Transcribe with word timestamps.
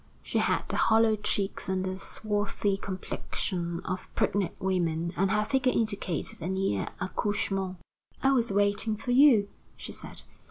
She 0.23 0.39
had 0.39 0.67
the 0.67 0.77
hollow 0.77 1.15
cheeks 1.15 1.69
and 1.69 1.85
the 1.85 1.99
swarthy 1.99 2.75
complexion 2.75 3.81
of 3.81 4.07
pregnant 4.15 4.59
women; 4.59 5.13
and 5.15 5.29
her 5.29 5.45
figure 5.45 5.71
indicated 5.71 6.41
a 6.41 6.49
near 6.49 6.87
accouchement. 6.99 7.77
"I 8.23 8.31
was 8.31 8.51
waiting 8.51 8.97
for 8.97 9.11
you," 9.11 9.47
she 9.77 9.91
said. 9.91 10.23